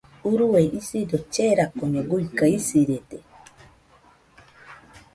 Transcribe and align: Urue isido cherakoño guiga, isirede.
Urue 0.31 0.61
isido 0.79 1.15
cherakoño 1.33 2.01
guiga, 2.09 2.45
isirede. 2.57 3.19